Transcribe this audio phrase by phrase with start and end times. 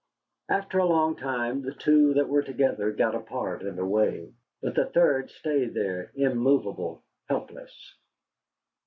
[0.49, 4.33] After a long time the two that were together got apart and away.
[4.59, 7.93] But the third stayed there, immovable, helpless.